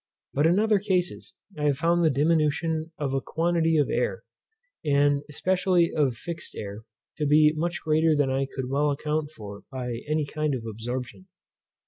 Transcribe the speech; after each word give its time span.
But 0.33 0.47
in 0.47 0.57
other 0.57 0.79
cases 0.79 1.35
I 1.55 1.65
have 1.65 1.77
found 1.77 2.03
the 2.03 2.09
diminution 2.09 2.91
of 2.97 3.13
a 3.13 3.21
quantity 3.21 3.77
of 3.77 3.91
air, 3.91 4.23
and 4.83 5.21
especially 5.29 5.91
of 5.93 6.15
fixed 6.17 6.55
air, 6.55 6.85
to 7.17 7.27
be 7.27 7.53
much 7.55 7.81
greater 7.83 8.15
than 8.15 8.31
I 8.31 8.47
could 8.47 8.67
well 8.67 8.89
account 8.89 9.29
for 9.29 9.61
by 9.71 9.99
any 10.07 10.25
kind 10.25 10.55
of 10.55 10.65
absorption. 10.67 11.27